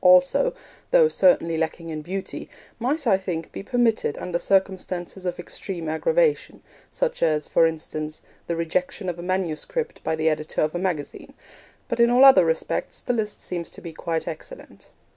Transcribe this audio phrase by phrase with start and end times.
[0.03, 0.51] also,
[0.89, 6.63] though certainly lacking in beauty, might, I think, be permitted under circumstances of extreme aggravation,
[6.89, 11.35] such as, for instance, the rejection of a manuscript by the editor of a magazine;
[11.87, 14.89] but in all other respects the list seems to be quite excellent.